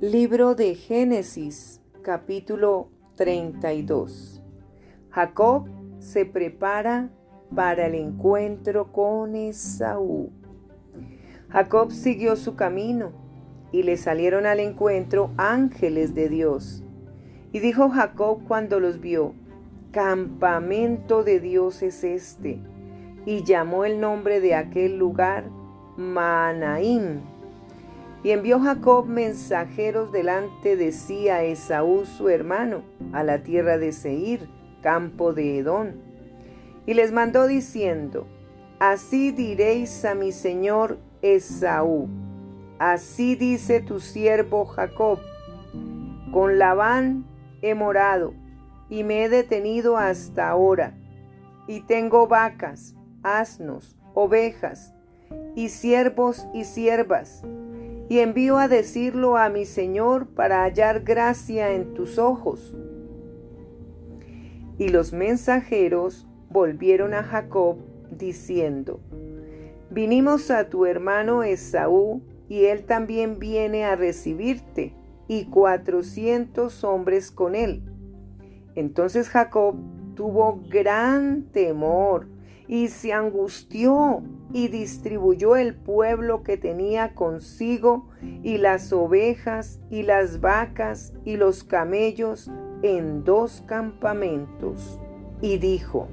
[0.00, 4.42] Libro de Génesis, capítulo 32.
[5.10, 5.68] Jacob
[5.98, 7.10] se prepara
[7.54, 10.30] para el encuentro con Esaú.
[11.50, 13.12] Jacob siguió su camino
[13.72, 16.82] y le salieron al encuentro ángeles de Dios.
[17.52, 19.34] Y dijo Jacob cuando los vio,
[19.90, 22.58] campamento de Dios es este.
[23.26, 25.50] Y llamó el nombre de aquel lugar
[25.98, 27.20] Manaim
[28.22, 33.92] y envió Jacob mensajeros delante de sí a Esaú su hermano, a la tierra de
[33.92, 34.48] Seir,
[34.82, 36.02] campo de Edón.
[36.86, 38.26] Y les mandó diciendo,
[38.78, 42.08] Así diréis a mi señor Esaú,
[42.78, 45.18] así dice tu siervo Jacob,
[46.32, 47.26] con Labán
[47.60, 48.32] he morado
[48.88, 50.94] y me he detenido hasta ahora,
[51.66, 54.94] y tengo vacas, asnos, ovejas,
[55.54, 57.42] y siervos y siervas,
[58.10, 62.74] y envío a decirlo a mi Señor para hallar gracia en tus ojos.
[64.78, 67.76] Y los mensajeros volvieron a Jacob
[68.10, 68.98] diciendo,
[69.90, 74.92] Vinimos a tu hermano Esaú, y él también viene a recibirte,
[75.28, 77.84] y cuatrocientos hombres con él.
[78.74, 79.76] Entonces Jacob
[80.16, 82.26] tuvo gran temor
[82.70, 88.06] y se angustió y distribuyó el pueblo que tenía consigo
[88.44, 92.48] y las ovejas y las vacas y los camellos
[92.82, 95.00] en dos campamentos.
[95.40, 96.06] Y dijo,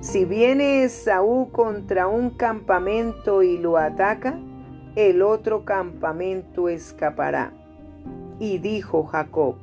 [0.00, 4.36] si viene Esaú contra un campamento y lo ataca,
[4.96, 7.52] el otro campamento escapará.
[8.40, 9.54] Y dijo Jacob,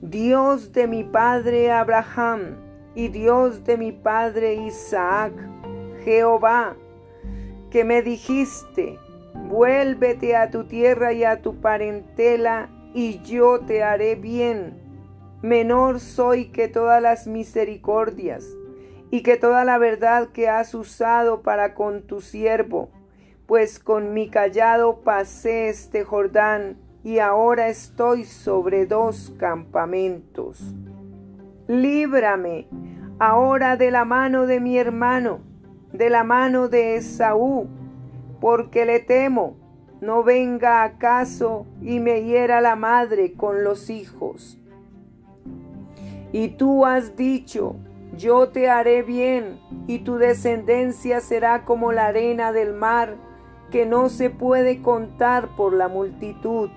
[0.00, 5.32] Dios de mi padre Abraham, y Dios de mi padre Isaac,
[6.04, 6.76] Jehová,
[7.70, 8.98] que me dijiste,
[9.48, 14.80] vuélvete a tu tierra y a tu parentela, y yo te haré bien.
[15.42, 18.44] Menor soy que todas las misericordias,
[19.10, 22.90] y que toda la verdad que has usado para con tu siervo,
[23.46, 30.74] pues con mi callado pasé este Jordán, y ahora estoy sobre dos campamentos
[31.70, 32.66] líbrame
[33.20, 35.38] ahora de la mano de mi hermano,
[35.92, 37.68] de la mano de Esaú,
[38.40, 39.56] porque le temo,
[40.00, 44.58] no venga acaso y me hiera la madre con los hijos.
[46.32, 47.76] Y tú has dicho,
[48.16, 53.16] yo te haré bien, y tu descendencia será como la arena del mar,
[53.70, 56.70] que no se puede contar por la multitud.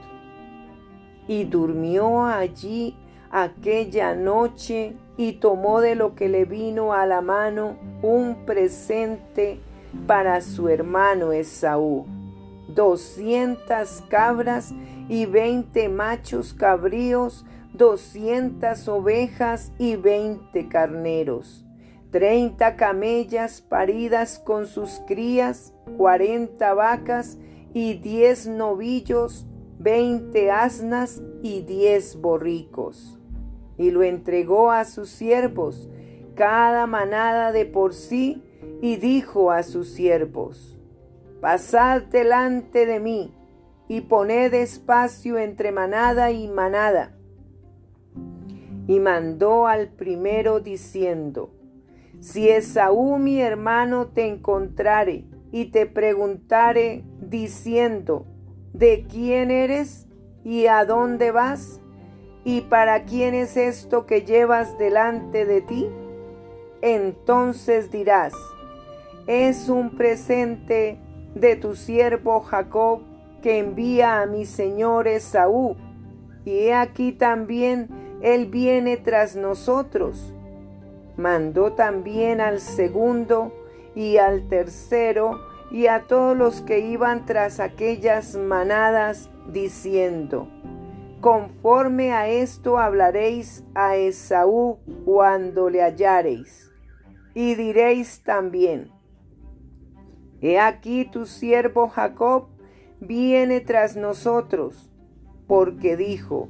[1.28, 2.96] Y durmió allí
[3.34, 9.60] aquella noche y tomó de lo que le vino a la mano un presente
[10.06, 12.06] para su hermano Esaú,
[12.68, 14.72] doscientas cabras
[15.10, 17.44] y veinte machos cabríos,
[17.74, 21.66] doscientas ovejas y veinte carneros,
[22.12, 27.40] treinta camellas paridas con sus crías, cuarenta vacas
[27.74, 29.48] y diez novillos,
[29.80, 33.18] veinte asnas y diez borricos
[33.84, 35.90] y lo entregó a sus siervos,
[36.36, 38.42] cada manada de por sí,
[38.82, 40.80] y dijo a sus siervos,
[41.42, 43.34] Pasad delante de mí,
[43.90, 47.18] y poned espacio entre manada y manada.
[48.88, 51.54] Y mandó al primero diciendo,
[52.22, 58.26] Si Esaú mi hermano te encontrare y te preguntare diciendo,
[58.72, 60.08] ¿de quién eres
[60.46, 61.83] y a dónde vas?
[62.46, 65.90] ¿Y para quién es esto que llevas delante de ti?
[66.82, 68.34] Entonces dirás,
[69.28, 70.98] es un presente
[71.34, 73.02] de tu siervo Jacob
[73.42, 75.78] que envía a mi señor Esaú.
[76.46, 77.88] Y he aquí también
[78.22, 80.34] él viene tras nosotros.
[81.16, 83.54] Mandó también al segundo
[83.96, 85.40] y al tercero
[85.72, 90.48] y a todos los que iban tras aquellas manadas, diciendo,
[91.24, 96.70] Conforme a esto hablaréis a Esaú cuando le hallareis.
[97.34, 98.92] Y diréis también,
[100.42, 102.50] He aquí tu siervo Jacob
[103.00, 104.92] viene tras nosotros,
[105.48, 106.50] porque dijo,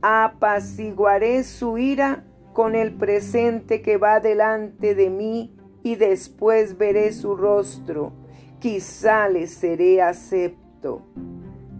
[0.00, 2.22] apaciguaré su ira
[2.52, 8.12] con el presente que va delante de mí, y después veré su rostro,
[8.60, 11.02] quizá le seré acepto.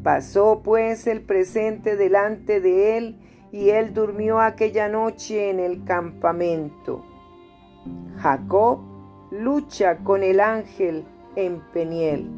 [0.04, 3.18] Pasó pues el presente delante de él,
[3.52, 7.02] y él durmió aquella noche en el campamento.
[8.18, 8.80] Jacob
[9.30, 11.06] lucha con el ángel
[11.36, 12.28] en Peniel.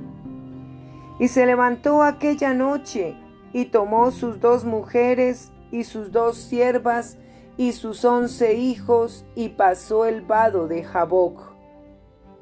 [1.19, 3.17] Y se levantó aquella noche
[3.53, 7.19] y tomó sus dos mujeres y sus dos siervas
[7.57, 11.41] y sus once hijos y pasó el vado de Jaboc.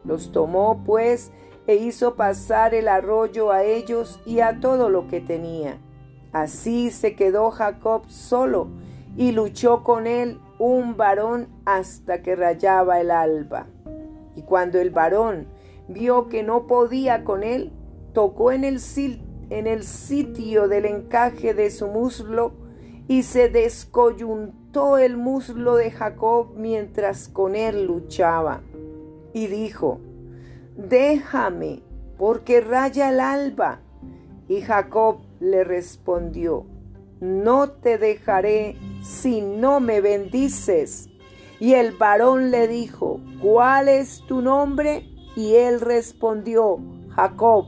[0.05, 1.33] Los tomó pues
[1.67, 5.79] e hizo pasar el arroyo a ellos y a todo lo que tenía.
[6.33, 8.69] Así se quedó Jacob solo
[9.17, 13.67] y luchó con él un varón hasta que rayaba el alba.
[14.35, 15.47] Y cuando el varón
[15.89, 17.73] vio que no podía con él,
[18.13, 18.81] tocó en el,
[19.51, 22.53] en el sitio del encaje de su muslo
[23.07, 28.63] y se descoyuntó el muslo de Jacob mientras con él luchaba.
[29.33, 30.01] Y dijo,
[30.77, 31.83] déjame,
[32.19, 33.81] porque raya el alba.
[34.49, 36.67] Y Jacob le respondió,
[37.21, 41.09] no te dejaré si no me bendices.
[41.61, 45.09] Y el varón le dijo, ¿cuál es tu nombre?
[45.37, 46.79] Y él respondió,
[47.11, 47.67] Jacob.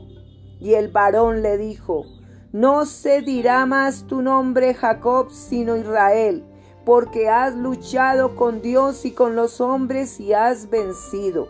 [0.59, 2.05] Y el varón le dijo,
[2.51, 6.43] no se dirá más tu nombre Jacob, sino Israel,
[6.85, 11.47] porque has luchado con Dios y con los hombres y has vencido.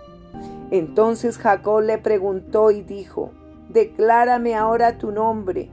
[0.72, 3.32] Entonces Jacob le preguntó y dijo,
[3.70, 5.70] Declárame ahora tu nombre.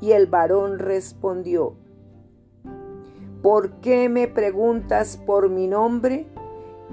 [0.00, 1.74] Y el varón respondió,
[3.42, 6.26] ¿por qué me preguntas por mi nombre?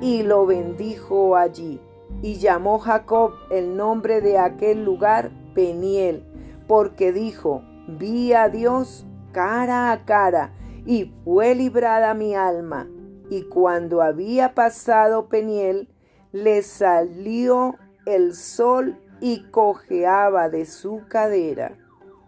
[0.01, 1.79] Y lo bendijo allí.
[2.21, 6.23] Y llamó Jacob el nombre de aquel lugar Peniel,
[6.67, 10.53] porque dijo, vi a Dios cara a cara,
[10.85, 12.87] y fue librada mi alma.
[13.29, 15.89] Y cuando había pasado Peniel,
[16.35, 21.77] le salió el sol y cojeaba de su cadera.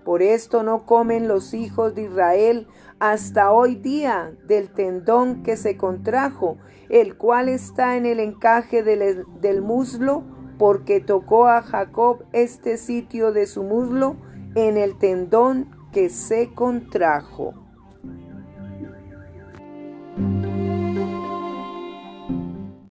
[0.06, 2.68] Por esto no comen los hijos de Israel
[3.00, 6.58] hasta hoy día del tendón que se contrajo,
[6.88, 10.24] el cual está en el encaje del, muslo,
[10.58, 14.16] porque tocó a Jacob este sitio de su muslo
[14.56, 17.67] en el tendón que se contrajo.